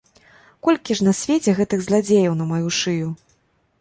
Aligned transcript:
Колькі 0.67 0.95
ж 1.01 1.05
на 1.09 1.13
свеце 1.19 1.53
гэтых 1.61 1.79
зладзеяў 1.89 2.33
на 2.41 2.51
маю 2.53 2.67
шыю! 2.79 3.07